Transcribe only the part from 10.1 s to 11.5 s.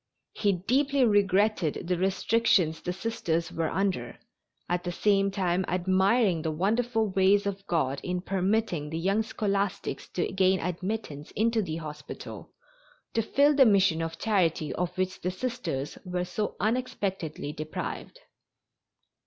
to gain admittance